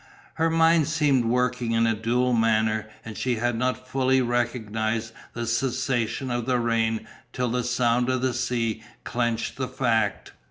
[0.33, 5.45] Her mind seemed working in a dual manner and she had not fully recognized the
[5.45, 10.31] cessation of the rain till the sound of the sea clinched the fact.